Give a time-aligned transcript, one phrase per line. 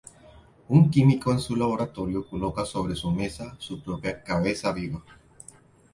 [0.69, 5.03] Un químico en su laboratorio coloca sobre su mesa su propia cabeza viva.